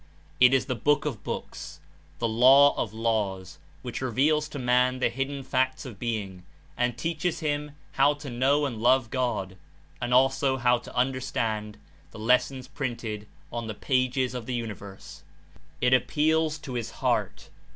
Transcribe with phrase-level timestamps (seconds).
[0.39, 1.79] It Is the Book of books,
[2.17, 6.41] the Law of laws, which reveals to man the hidden facts of being
[6.75, 9.57] and teaches him how to know and love God
[10.01, 11.77] and also how to understand
[12.09, 15.21] the les sons printed on the pages of the universe.
[15.81, 17.49] It appeals to his heart.